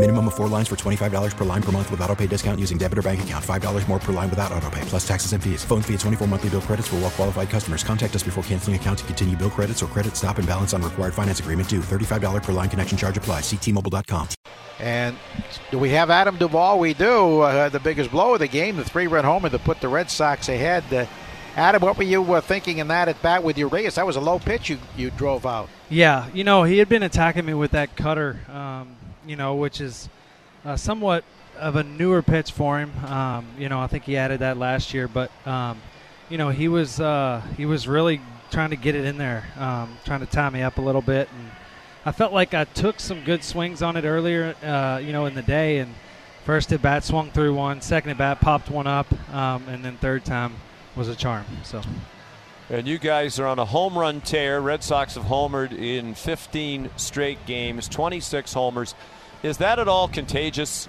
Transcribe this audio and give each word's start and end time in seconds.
Minimum 0.00 0.28
of 0.28 0.34
four 0.34 0.48
lines 0.48 0.66
for 0.66 0.76
$25 0.76 1.36
per 1.36 1.44
line 1.44 1.60
per 1.60 1.72
month 1.72 1.90
with 1.90 2.00
auto 2.00 2.16
pay 2.16 2.26
discount 2.26 2.58
using 2.58 2.78
debit 2.78 2.96
or 2.96 3.02
bank 3.02 3.22
account. 3.22 3.44
$5 3.44 3.86
more 3.86 3.98
per 3.98 4.14
line 4.14 4.30
without 4.30 4.50
auto 4.50 4.70
pay, 4.70 4.80
plus 4.86 5.06
taxes 5.06 5.34
and 5.34 5.44
fees. 5.44 5.62
Phone 5.62 5.82
fee 5.82 5.92
at 5.92 6.00
24 6.00 6.26
monthly 6.26 6.48
bill 6.48 6.62
credits 6.62 6.88
for 6.88 6.96
well 6.96 7.10
qualified 7.10 7.50
customers. 7.50 7.84
Contact 7.84 8.16
us 8.16 8.22
before 8.22 8.42
canceling 8.44 8.76
account 8.76 9.00
to 9.00 9.04
continue 9.04 9.36
bill 9.36 9.50
credits 9.50 9.82
or 9.82 9.88
credit 9.88 10.16
stop 10.16 10.38
and 10.38 10.48
balance 10.48 10.72
on 10.72 10.80
required 10.80 11.12
finance 11.12 11.40
agreement 11.40 11.68
due. 11.68 11.80
$35 11.80 12.42
per 12.42 12.52
line 12.52 12.70
connection 12.70 12.96
charge 12.96 13.18
applies. 13.18 13.42
Ctmobile.com. 13.42 14.28
And 14.78 15.18
do 15.70 15.78
we 15.78 15.90
have 15.90 16.08
Adam 16.08 16.38
Duvall? 16.38 16.78
We 16.78 16.94
do. 16.94 17.40
Uh, 17.40 17.68
the 17.68 17.80
biggest 17.80 18.10
blow 18.10 18.32
of 18.32 18.38
the 18.40 18.48
game, 18.48 18.76
the 18.76 18.84
three-run 18.84 19.26
homer 19.26 19.50
that 19.50 19.64
put 19.64 19.82
the 19.82 19.88
Red 19.88 20.10
Sox 20.10 20.48
ahead. 20.48 20.82
Uh, 20.90 21.04
Adam, 21.56 21.82
what 21.82 21.98
were 21.98 22.04
you 22.04 22.32
uh, 22.32 22.40
thinking 22.40 22.78
in 22.78 22.88
that 22.88 23.08
at 23.08 23.20
bat 23.20 23.42
with 23.42 23.58
Urias? 23.58 23.96
That 23.96 24.06
was 24.06 24.16
a 24.16 24.20
low 24.22 24.38
pitch 24.38 24.70
you, 24.70 24.78
you 24.96 25.10
drove 25.10 25.44
out. 25.44 25.68
Yeah, 25.90 26.26
you 26.32 26.42
know, 26.42 26.62
he 26.62 26.78
had 26.78 26.88
been 26.88 27.02
attacking 27.02 27.44
me 27.44 27.52
with 27.52 27.72
that 27.72 27.96
cutter, 27.96 28.40
um, 28.48 28.96
you 29.30 29.36
know, 29.36 29.54
which 29.54 29.80
is 29.80 30.08
uh, 30.64 30.76
somewhat 30.76 31.22
of 31.56 31.76
a 31.76 31.84
newer 31.84 32.20
pitch 32.20 32.50
for 32.50 32.80
him. 32.80 32.92
Um, 33.04 33.46
you 33.56 33.68
know, 33.68 33.78
I 33.78 33.86
think 33.86 34.02
he 34.02 34.16
added 34.16 34.40
that 34.40 34.56
last 34.56 34.92
year, 34.92 35.06
but 35.06 35.30
um, 35.46 35.80
you 36.28 36.36
know, 36.36 36.48
he 36.48 36.66
was 36.66 36.98
uh, 36.98 37.40
he 37.56 37.64
was 37.64 37.86
really 37.86 38.20
trying 38.50 38.70
to 38.70 38.76
get 38.76 38.96
it 38.96 39.04
in 39.04 39.18
there, 39.18 39.44
um, 39.56 39.96
trying 40.04 40.18
to 40.18 40.26
tie 40.26 40.50
me 40.50 40.62
up 40.62 40.78
a 40.78 40.80
little 40.80 41.00
bit, 41.00 41.28
and 41.32 41.50
I 42.04 42.10
felt 42.10 42.32
like 42.32 42.54
I 42.54 42.64
took 42.64 42.98
some 42.98 43.22
good 43.22 43.44
swings 43.44 43.82
on 43.82 43.96
it 43.96 44.04
earlier, 44.04 44.56
uh, 44.64 44.98
you 44.98 45.12
know, 45.12 45.26
in 45.26 45.36
the 45.36 45.42
day, 45.42 45.78
and 45.78 45.94
first 46.44 46.72
at 46.72 46.82
bat 46.82 47.04
swung 47.04 47.30
through 47.30 47.54
one, 47.54 47.80
second 47.82 48.10
at 48.10 48.18
bat 48.18 48.40
popped 48.40 48.68
one 48.68 48.88
up, 48.88 49.06
um, 49.32 49.68
and 49.68 49.84
then 49.84 49.96
third 49.98 50.24
time 50.24 50.54
was 50.96 51.06
a 51.06 51.14
charm. 51.14 51.46
So. 51.62 51.82
And 52.70 52.86
you 52.86 52.98
guys 52.98 53.40
are 53.40 53.48
on 53.48 53.58
a 53.58 53.64
home 53.64 53.98
run 53.98 54.20
tear. 54.20 54.60
Red 54.60 54.84
Sox 54.84 55.16
have 55.16 55.24
homered 55.24 55.76
in 55.76 56.14
15 56.14 56.90
straight 56.96 57.44
games, 57.44 57.88
26 57.88 58.52
homers. 58.52 58.94
Is 59.42 59.58
that 59.58 59.78
at 59.78 59.88
all 59.88 60.06
contagious? 60.06 60.88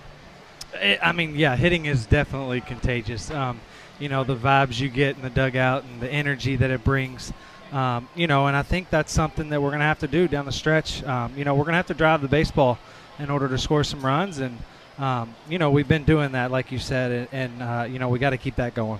I 1.02 1.12
mean, 1.14 1.36
yeah, 1.36 1.56
hitting 1.56 1.86
is 1.86 2.06
definitely 2.06 2.60
contagious. 2.62 3.32
Um, 3.32 3.62
you 4.00 4.10
know, 4.10 4.24
the 4.24 4.36
vibes 4.36 4.80
you 4.80 4.90
get 4.90 5.16
in 5.16 5.22
the 5.22 5.30
dugout 5.30 5.84
and 5.84 6.02
the 6.02 6.12
energy 6.12 6.58
that 6.58 6.70
it 6.70 6.84
brings. 6.84 7.32
Um, 7.72 8.10
you 8.16 8.28
know, 8.28 8.48
and 8.48 8.58
I 8.58 8.64
think 8.64 8.90
that's 8.90 9.14
something 9.14 9.50
that 9.50 9.62
we're 9.62 9.70
going 9.70 9.80
to 9.80 9.86
have 9.86 10.00
to 10.00 10.08
do 10.08 10.28
down 10.28 10.46
the 10.46 10.52
stretch. 10.52 11.02
Um, 11.04 11.34
you 11.38 11.46
know, 11.46 11.56
we're 11.56 11.64
going 11.64 11.74
to 11.74 11.78
have 11.78 11.88
to 11.88 11.94
drive 11.94 12.22
the 12.22 12.28
baseball 12.28 12.78
in 13.20 13.30
order 13.30 13.48
to 13.48 13.58
score 13.58 13.86
some 13.86 14.02
runs, 14.02 14.40
and 14.40 14.58
um, 15.00 15.34
you 15.48 15.58
know, 15.58 15.72
we've 15.72 15.88
been 15.88 16.04
doing 16.04 16.34
that, 16.34 16.52
like 16.52 16.72
you 16.72 16.80
said, 16.80 17.12
and, 17.12 17.28
and 17.32 17.64
uh, 17.64 17.86
you 17.90 18.00
know, 18.00 18.10
we 18.10 18.20
got 18.20 18.32
to 18.32 18.38
keep 18.38 18.56
that 18.56 18.76
going. 18.76 19.00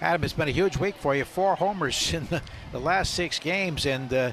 Adam, 0.00 0.22
it's 0.22 0.32
been 0.32 0.48
a 0.48 0.52
huge 0.52 0.76
week 0.76 0.94
for 0.96 1.16
you. 1.16 1.24
Four 1.24 1.56
homers 1.56 2.14
in 2.14 2.26
the, 2.26 2.42
the 2.70 2.78
last 2.78 3.14
six 3.14 3.40
games, 3.40 3.86
and 3.86 4.12
uh, 4.12 4.32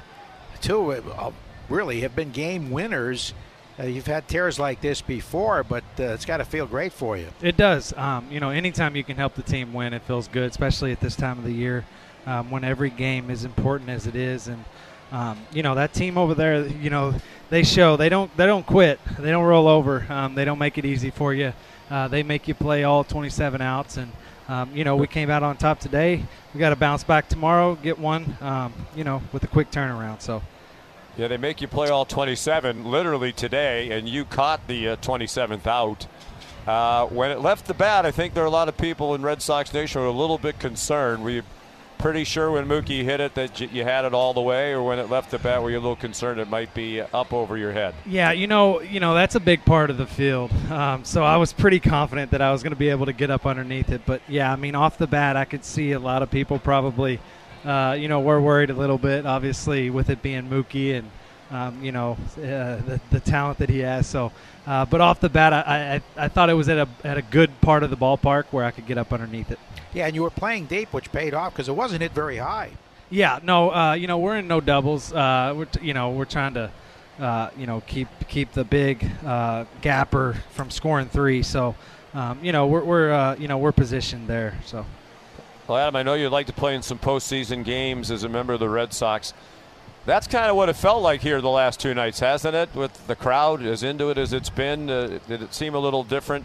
two 0.60 0.92
uh, 0.92 1.32
really 1.68 2.00
have 2.02 2.14
been 2.14 2.30
game 2.30 2.70
winners. 2.70 3.34
Uh, 3.78 3.84
you've 3.84 4.06
had 4.06 4.28
tears 4.28 4.58
like 4.58 4.80
this 4.82 5.00
before, 5.00 5.64
but 5.64 5.84
uh, 5.98 6.04
it's 6.04 6.26
got 6.26 6.38
to 6.38 6.44
feel 6.44 6.66
great 6.66 6.92
for 6.92 7.16
you. 7.16 7.28
It 7.40 7.56
does. 7.56 7.92
Um, 7.96 8.26
you 8.30 8.38
know, 8.38 8.50
anytime 8.50 8.96
you 8.96 9.04
can 9.04 9.16
help 9.16 9.34
the 9.34 9.42
team 9.42 9.72
win, 9.72 9.94
it 9.94 10.02
feels 10.02 10.28
good, 10.28 10.50
especially 10.50 10.92
at 10.92 11.00
this 11.00 11.16
time 11.16 11.38
of 11.38 11.44
the 11.44 11.52
year 11.52 11.84
um, 12.26 12.50
when 12.50 12.64
every 12.64 12.90
game 12.90 13.30
is 13.30 13.44
important 13.44 13.88
as 13.88 14.06
it 14.06 14.14
is. 14.14 14.48
And 14.48 14.62
um, 15.10 15.38
you 15.52 15.62
know 15.62 15.74
that 15.74 15.94
team 15.94 16.18
over 16.18 16.34
there, 16.34 16.66
you 16.66 16.90
know, 16.90 17.14
they 17.48 17.62
show 17.62 17.96
they 17.96 18.08
don't 18.08 18.34
they 18.36 18.46
don't 18.46 18.66
quit, 18.66 19.00
they 19.18 19.30
don't 19.30 19.44
roll 19.44 19.68
over, 19.68 20.06
um, 20.10 20.34
they 20.34 20.44
don't 20.44 20.58
make 20.58 20.76
it 20.76 20.84
easy 20.84 21.10
for 21.10 21.32
you. 21.32 21.52
Uh, 21.90 22.08
they 22.08 22.22
make 22.22 22.48
you 22.48 22.54
play 22.54 22.84
all 22.84 23.04
27 23.04 23.60
outs, 23.60 23.96
and 23.96 24.12
um, 24.48 24.74
you 24.74 24.84
know 24.84 24.96
we 24.96 25.06
came 25.06 25.30
out 25.30 25.42
on 25.42 25.56
top 25.56 25.80
today. 25.80 26.24
We 26.52 26.60
got 26.60 26.70
to 26.70 26.76
bounce 26.76 27.04
back 27.04 27.28
tomorrow, 27.28 27.74
get 27.74 27.98
one, 27.98 28.36
um, 28.42 28.74
you 28.94 29.04
know, 29.04 29.22
with 29.32 29.44
a 29.44 29.48
quick 29.48 29.70
turnaround. 29.70 30.20
So. 30.20 30.42
Yeah, 31.16 31.28
they 31.28 31.36
make 31.36 31.60
you 31.60 31.68
play 31.68 31.88
all 31.88 32.04
27 32.04 32.84
literally 32.84 33.32
today, 33.32 33.90
and 33.90 34.08
you 34.08 34.24
caught 34.24 34.66
the 34.66 34.90
uh, 34.90 34.96
27th 34.96 35.66
out. 35.66 36.06
Uh, 36.66 37.06
when 37.06 37.30
it 37.30 37.40
left 37.40 37.66
the 37.66 37.74
bat, 37.74 38.06
I 38.06 38.10
think 38.10 38.34
there 38.34 38.44
are 38.44 38.46
a 38.46 38.50
lot 38.50 38.68
of 38.68 38.76
people 38.76 39.14
in 39.14 39.22
Red 39.22 39.42
Sox 39.42 39.74
Nation 39.74 40.00
who 40.00 40.06
are 40.06 40.10
a 40.10 40.12
little 40.12 40.38
bit 40.38 40.58
concerned. 40.58 41.24
We 41.24 41.42
pretty 42.02 42.24
sure 42.24 42.50
when 42.50 42.66
Mookie 42.66 43.04
hit 43.04 43.20
it 43.20 43.34
that 43.36 43.60
you 43.60 43.84
had 43.84 44.04
it 44.04 44.12
all 44.12 44.34
the 44.34 44.40
way, 44.40 44.72
or 44.72 44.82
when 44.82 44.98
it 44.98 45.08
left 45.08 45.30
the 45.30 45.38
bat, 45.38 45.62
were 45.62 45.70
you 45.70 45.76
a 45.76 45.80
little 45.80 45.94
concerned 45.94 46.40
it 46.40 46.48
might 46.48 46.74
be 46.74 47.00
up 47.00 47.32
over 47.32 47.56
your 47.56 47.72
head? 47.72 47.94
Yeah, 48.04 48.32
you 48.32 48.48
know, 48.48 48.80
you 48.80 48.98
know 48.98 49.14
that's 49.14 49.36
a 49.36 49.40
big 49.40 49.64
part 49.64 49.88
of 49.88 49.98
the 49.98 50.06
field. 50.06 50.50
Um, 50.70 51.04
so 51.04 51.22
I 51.22 51.36
was 51.36 51.52
pretty 51.52 51.78
confident 51.78 52.32
that 52.32 52.42
I 52.42 52.50
was 52.50 52.64
going 52.64 52.72
to 52.72 52.78
be 52.78 52.88
able 52.88 53.06
to 53.06 53.12
get 53.12 53.30
up 53.30 53.46
underneath 53.46 53.90
it. 53.90 54.02
But 54.04 54.20
yeah, 54.28 54.52
I 54.52 54.56
mean, 54.56 54.74
off 54.74 54.98
the 54.98 55.06
bat, 55.06 55.36
I 55.36 55.44
could 55.44 55.64
see 55.64 55.92
a 55.92 56.00
lot 56.00 56.22
of 56.22 56.30
people 56.30 56.58
probably, 56.58 57.20
uh, 57.64 57.96
you 57.98 58.08
know, 58.08 58.20
we're 58.20 58.40
worried 58.40 58.70
a 58.70 58.74
little 58.74 58.98
bit. 58.98 59.26
Obviously, 59.26 59.90
with 59.90 60.10
it 60.10 60.22
being 60.22 60.48
Mookie 60.48 60.98
and 60.98 61.10
um, 61.50 61.84
you 61.84 61.92
know 61.92 62.16
uh, 62.38 62.76
the, 62.76 63.00
the 63.10 63.20
talent 63.20 63.58
that 63.58 63.68
he 63.68 63.80
has. 63.80 64.06
So, 64.06 64.32
uh, 64.66 64.84
but 64.86 65.00
off 65.00 65.20
the 65.20 65.28
bat, 65.28 65.52
I, 65.52 66.00
I 66.16 66.24
I 66.24 66.28
thought 66.28 66.50
it 66.50 66.54
was 66.54 66.68
at 66.68 66.78
a 66.78 66.88
at 67.04 67.18
a 67.18 67.22
good 67.22 67.60
part 67.60 67.82
of 67.82 67.90
the 67.90 67.96
ballpark 67.96 68.44
where 68.50 68.64
I 68.64 68.70
could 68.70 68.86
get 68.86 68.98
up 68.98 69.12
underneath 69.12 69.50
it. 69.50 69.58
Yeah, 69.92 70.06
and 70.06 70.14
you 70.14 70.22
were 70.22 70.30
playing 70.30 70.66
deep, 70.66 70.92
which 70.92 71.12
paid 71.12 71.34
off 71.34 71.52
because 71.52 71.68
it 71.68 71.76
wasn't 71.76 72.02
hit 72.02 72.12
very 72.12 72.38
high. 72.38 72.70
Yeah, 73.10 73.40
no, 73.42 73.70
uh, 73.70 73.92
you 73.92 74.06
know 74.06 74.18
we're 74.18 74.38
in 74.38 74.48
no 74.48 74.60
doubles. 74.60 75.12
Uh, 75.12 75.52
we're 75.56 75.66
t- 75.66 75.86
you 75.86 75.92
know 75.94 76.10
we're 76.10 76.24
trying 76.24 76.54
to, 76.54 76.70
uh, 77.20 77.50
you 77.56 77.66
know 77.66 77.82
keep 77.86 78.08
keep 78.28 78.52
the 78.52 78.64
big 78.64 79.06
uh, 79.24 79.66
gapper 79.82 80.42
from 80.52 80.70
scoring 80.70 81.08
three. 81.08 81.42
So, 81.42 81.74
um, 82.14 82.42
you 82.42 82.52
know 82.52 82.66
we're, 82.66 82.82
we're 82.82 83.12
uh, 83.12 83.36
you 83.36 83.48
know 83.48 83.58
we're 83.58 83.72
positioned 83.72 84.26
there. 84.28 84.58
So. 84.64 84.86
Well, 85.68 85.78
Adam, 85.78 85.94
I 85.94 86.02
know 86.02 86.14
you'd 86.14 86.30
like 86.30 86.46
to 86.46 86.52
play 86.52 86.74
in 86.74 86.82
some 86.82 86.98
postseason 86.98 87.64
games 87.64 88.10
as 88.10 88.24
a 88.24 88.28
member 88.28 88.52
of 88.52 88.60
the 88.60 88.68
Red 88.68 88.92
Sox. 88.92 89.32
That's 90.04 90.26
kind 90.26 90.50
of 90.50 90.56
what 90.56 90.68
it 90.68 90.74
felt 90.74 91.02
like 91.02 91.20
here 91.20 91.40
the 91.40 91.48
last 91.48 91.78
two 91.78 91.94
nights, 91.94 92.18
hasn't 92.18 92.56
it? 92.56 92.74
With 92.74 93.06
the 93.06 93.14
crowd 93.14 93.62
as 93.62 93.84
into 93.84 94.10
it 94.10 94.18
as 94.18 94.32
it's 94.32 94.50
been, 94.50 94.90
uh, 94.90 95.20
did 95.28 95.42
it 95.42 95.54
seem 95.54 95.76
a 95.76 95.78
little 95.78 96.02
different? 96.02 96.44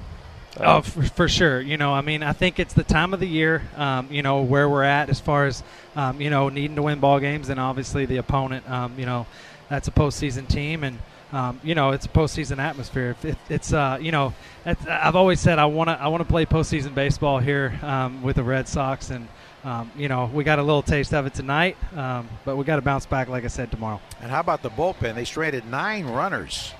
Oh, 0.59 0.81
for, 0.81 1.03
for, 1.03 1.27
sure. 1.27 1.59
You 1.61 1.77
know, 1.77 1.93
I 1.93 2.01
mean, 2.01 2.21
I 2.21 2.33
think 2.33 2.59
it's 2.59 2.73
the 2.73 2.83
time 2.83 3.13
of 3.13 3.19
the 3.19 3.27
year. 3.27 3.63
Um, 3.75 4.07
you 4.11 4.21
know 4.21 4.41
where 4.41 4.69
we're 4.69 4.83
at 4.83 5.09
as 5.09 5.19
far 5.19 5.45
as 5.45 5.63
um, 5.95 6.21
you 6.21 6.29
know 6.29 6.49
needing 6.49 6.75
to 6.75 6.83
win 6.83 6.99
ball 6.99 7.19
games, 7.19 7.49
and 7.49 7.59
obviously 7.59 8.05
the 8.05 8.17
opponent. 8.17 8.69
Um, 8.69 8.93
you 8.97 9.05
know, 9.05 9.25
that's 9.69 9.87
a 9.87 9.91
postseason 9.91 10.47
team, 10.47 10.83
and 10.83 10.99
um, 11.31 11.59
you 11.63 11.75
know 11.75 11.91
it's 11.91 12.05
a 12.05 12.09
postseason 12.09 12.59
atmosphere. 12.59 13.15
It, 13.23 13.37
it's 13.49 13.73
uh, 13.73 13.97
you 14.01 14.11
know, 14.11 14.33
I've 14.65 15.15
always 15.15 15.39
said 15.39 15.59
I 15.59 15.65
want 15.65 15.89
to 15.89 15.99
I 15.99 16.07
want 16.07 16.21
to 16.21 16.29
play 16.29 16.45
postseason 16.45 16.93
baseball 16.95 17.39
here 17.39 17.77
um, 17.81 18.21
with 18.21 18.37
the 18.37 18.43
Red 18.43 18.67
Sox, 18.67 19.09
and 19.09 19.27
um, 19.63 19.91
you 19.97 20.07
know, 20.07 20.29
we 20.33 20.43
got 20.43 20.59
a 20.59 20.63
little 20.63 20.81
taste 20.83 21.13
of 21.13 21.25
it 21.25 21.33
tonight, 21.33 21.75
um, 21.97 22.29
but 22.45 22.55
we 22.55 22.63
got 22.63 22.77
to 22.77 22.81
bounce 22.81 23.05
back, 23.05 23.27
like 23.27 23.43
I 23.43 23.47
said, 23.47 23.69
tomorrow. 23.69 23.99
And 24.21 24.31
how 24.31 24.39
about 24.39 24.61
the 24.61 24.69
bullpen? 24.69 25.15
They 25.15 25.25
stranded 25.25 25.65
nine 25.65 26.05
runners. 26.05 26.73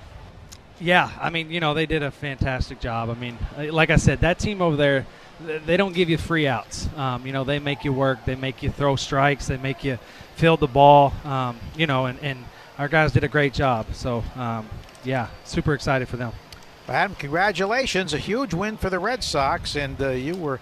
Yeah, 0.80 1.10
I 1.20 1.30
mean, 1.30 1.50
you 1.50 1.60
know, 1.60 1.74
they 1.74 1.86
did 1.86 2.02
a 2.02 2.10
fantastic 2.10 2.80
job. 2.80 3.10
I 3.10 3.14
mean, 3.14 3.36
like 3.58 3.90
I 3.90 3.96
said, 3.96 4.20
that 4.20 4.38
team 4.38 4.62
over 4.62 4.76
there, 4.76 5.06
they 5.66 5.76
don't 5.76 5.92
give 5.92 6.08
you 6.08 6.16
free 6.16 6.46
outs. 6.46 6.88
Um, 6.96 7.26
you 7.26 7.32
know, 7.32 7.44
they 7.44 7.58
make 7.58 7.84
you 7.84 7.92
work. 7.92 8.24
They 8.24 8.36
make 8.36 8.62
you 8.62 8.70
throw 8.70 8.96
strikes. 8.96 9.48
They 9.48 9.56
make 9.56 9.84
you 9.84 9.98
field 10.36 10.60
the 10.60 10.68
ball. 10.68 11.12
Um, 11.24 11.58
you 11.76 11.86
know, 11.86 12.06
and, 12.06 12.18
and 12.20 12.44
our 12.78 12.88
guys 12.88 13.12
did 13.12 13.24
a 13.24 13.28
great 13.28 13.52
job. 13.52 13.86
So, 13.92 14.22
um, 14.36 14.68
yeah, 15.04 15.28
super 15.44 15.74
excited 15.74 16.08
for 16.08 16.16
them. 16.16 16.32
Adam, 16.88 17.14
congratulations! 17.16 18.14
A 18.14 18.18
huge 18.18 18.54
win 18.54 18.78
for 18.78 18.88
the 18.88 18.98
Red 18.98 19.22
Sox, 19.22 19.76
and 19.76 20.00
uh, 20.00 20.10
you 20.10 20.34
were 20.34 20.58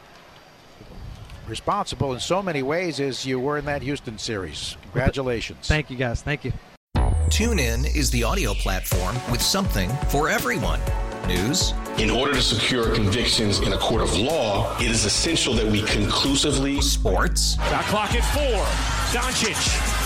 responsible 1.47 2.13
in 2.13 2.19
so 2.19 2.43
many 2.43 2.65
ways 2.65 2.99
as 2.99 3.25
you 3.25 3.39
were 3.39 3.59
in 3.59 3.65
that 3.67 3.83
Houston 3.83 4.19
series. 4.19 4.77
Congratulations! 4.83 5.69
Thank 5.69 5.89
you, 5.89 5.97
guys. 5.97 6.23
Thank 6.23 6.45
you. 6.45 6.53
TuneIn 7.29 7.95
is 7.95 8.11
the 8.11 8.25
audio 8.25 8.55
platform 8.55 9.15
with 9.31 9.43
something 9.43 9.89
for 10.09 10.29
everyone. 10.29 10.81
News. 11.29 11.75
In 11.99 12.11
order 12.11 12.35
to 12.35 12.43
secure 12.43 12.95
convictions 12.95 13.61
in 13.61 13.73
a 13.73 13.79
court 13.79 14.01
of 14.01 14.17
law, 14.17 14.77
it 14.79 14.91
is 14.91 15.05
essential 15.05 15.55
that 15.55 15.67
we 15.67 15.83
conclusively. 15.83 16.81
Sports. 16.81 17.57
Got 17.57 17.85
clock 17.85 18.15
at 18.15 18.25
four. 18.33 18.65
Doncic. 19.12 20.06